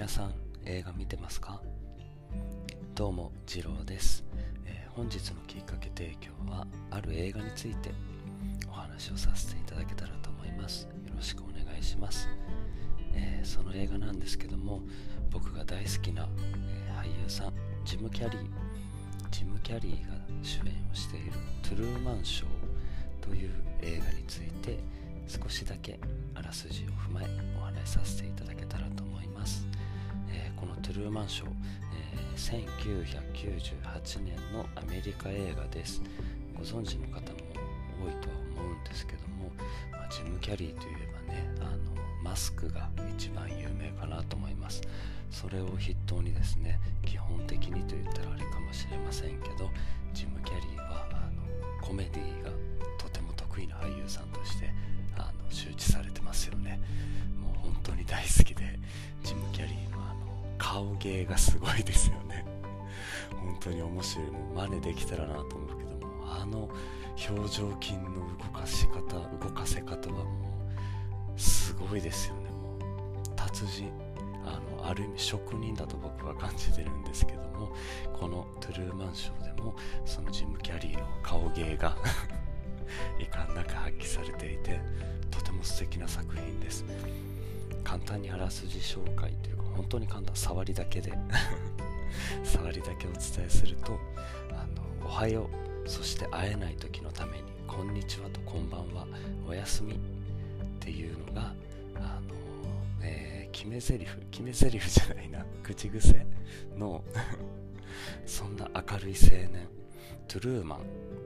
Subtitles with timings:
[0.00, 0.32] 皆さん
[0.64, 1.60] 映画見てますか？
[2.94, 4.24] どうも次郎です、
[4.64, 7.90] えー、本日のきっかけ提供はある映画について
[8.66, 10.84] お話をさせていただけたらと思います。
[10.84, 12.30] よろしくお願いします、
[13.12, 14.80] えー、その映画なんですけども
[15.30, 16.26] 僕が大好きな、
[16.66, 17.52] えー、俳優さん
[17.84, 18.44] ジム・キャリー
[19.30, 21.32] ジム・キャリーが主演をしている
[21.62, 22.48] 「トゥルーマンショー」
[23.20, 23.50] という
[23.82, 24.78] 映画について
[25.28, 26.00] 少しだけ
[26.34, 27.26] あらすじを踏まえ
[27.60, 29.68] お話しさせていただけたらと思います。
[30.32, 31.48] えー、この「トゥルーマンショー」
[31.94, 32.66] えー、
[33.86, 36.02] 1998年のアメリカ映画です。
[36.54, 37.38] ご存知の方も
[38.04, 39.50] 多いとは思うんですけども、
[39.92, 44.82] まあ、ジム・キャリーといえばねあのマスクが一番有名かなと思います。
[45.30, 49.70] それを筆頭にですね基本的にと言ったらあれかもしれませんけど
[50.12, 51.42] ジム・キャリーはあの
[51.80, 52.50] コメディーが
[52.98, 54.70] とても得意な俳優さんとして
[55.16, 56.80] あの周知されてますよね。
[57.40, 58.78] もう本当に大好きで
[59.22, 60.09] ジム・キャリーの
[60.60, 62.44] 顔芸がすごいですよね。
[63.40, 64.30] 本当に面白い。
[64.30, 66.68] もう真似できたらなと思うけどもあの
[67.28, 69.00] 表情筋の動かし方
[69.44, 70.68] 動かせ方はも
[71.34, 72.50] うすごいですよね。
[72.50, 73.90] もう達人
[74.44, 77.72] あのある意味職人だと僕は感じてるんですけども
[78.12, 81.96] このトゥルーマンショーでもそのジム・キャリーの顔芸が
[83.18, 84.78] 遺憾なく発揮されていて
[85.30, 86.84] とても素敵な作品です。
[87.82, 91.12] 簡単にあらすじ紹介という本当に簡単触りだけで。
[92.42, 93.98] 触りだけお伝えすると
[94.50, 94.66] あ
[95.00, 95.48] のおはよ
[95.84, 99.06] うそして会えない時のためにこんにちはとこんばんは
[99.48, 99.96] おやすみっ
[100.80, 101.54] ていうのが
[101.96, 102.34] あの、
[103.02, 105.46] えー、決め台詞決め台詞じゃないな。
[105.62, 106.26] 口癖
[106.76, 107.04] の
[108.26, 109.68] そんな明るい青年
[110.28, 110.80] トゥルーマン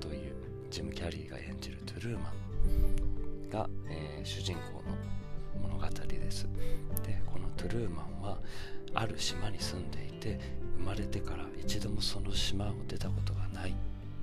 [0.00, 0.34] という
[0.70, 2.32] ジム・キャリーが演じるトゥルーマ
[3.46, 4.82] ンが、えー、主人公
[5.62, 6.46] の物語です。
[7.04, 8.15] でこのトゥルーマン
[8.96, 10.40] ある島に住んでいて
[10.78, 13.74] 生まれてから一度もその島を出たことがない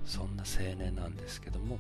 [0.06, 1.80] そんな青年なんですけども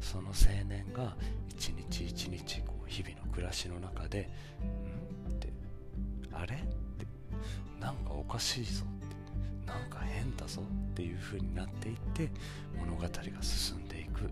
[0.00, 1.16] その青年が
[1.48, 4.28] 一日一日こう日々の暮らしの中で
[5.28, 5.48] 「ん?」って
[6.32, 7.06] 「あれ?」って
[7.80, 9.16] 「なんかおかしいぞ」って
[9.64, 12.30] 「なんか変だぞ」っていう風になっていって
[12.76, 13.10] 物語が
[13.42, 14.28] 進んでいく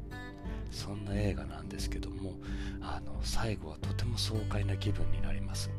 [0.70, 2.34] そんな映画なんですけども
[2.80, 5.70] あの最後はとても爽快な気分になります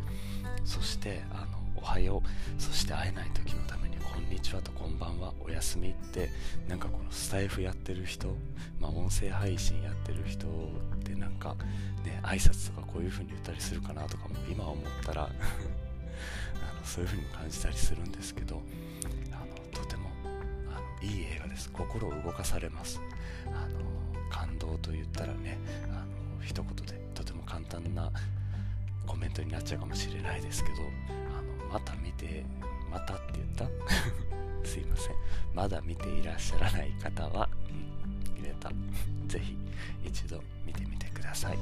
[0.64, 2.62] そしてあのおはよう。
[2.62, 5.34] そして会えない時のためにこんにちはとこんばんは。
[5.40, 6.30] おやすみって
[6.68, 8.28] なんかこのスタイフやってる人、
[8.80, 11.56] まあ、音声配信やってる人ってなんか
[12.06, 15.32] ね挨拶とかこういう風に言ったりするかなとかも今思ったら あの
[16.86, 18.62] そういう風に感じたりするんですけど
[19.32, 20.10] あのとても
[20.70, 21.72] あのいい映画です。
[21.72, 23.02] 心を動かされます。
[23.48, 23.80] あの
[24.30, 25.58] 感動と言ったらね
[25.92, 28.12] あの一言でとても簡単な
[29.08, 30.76] コメントになっちゃうかもしれないですけど
[31.38, 32.46] あのまた見て
[32.90, 33.66] またって言った？
[34.68, 35.16] すいません。
[35.54, 38.70] まだ見ていらっしゃらない方は、うん、入れた。
[39.28, 39.58] ぜひ
[40.06, 41.58] 一度見てみてください。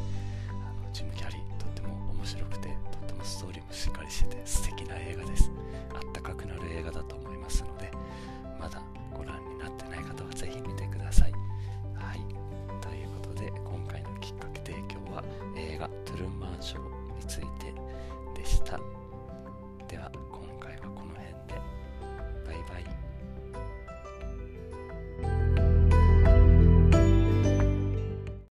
[0.50, 5.50] あのジム・キャリーとっても面白くてとってもストーリーもしっかりしてて素敵な映画です。
[5.96, 7.92] あったかくなる映画だと思いますので
[8.60, 8.82] まだ
[9.14, 11.32] ご覧になってない方はぜひ見てください。
[11.32, 12.20] はい。
[12.82, 15.24] ということで今回のきっかけ提供は
[15.56, 16.99] 映画「トゥルンマンショー」に
[17.30, 17.74] ついて
[18.36, 18.80] でした。